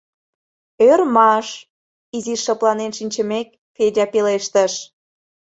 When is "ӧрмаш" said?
0.89-1.47